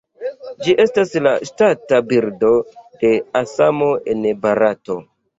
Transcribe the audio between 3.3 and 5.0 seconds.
Asamo en Barato.